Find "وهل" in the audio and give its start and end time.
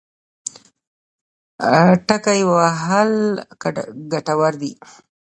2.53-3.11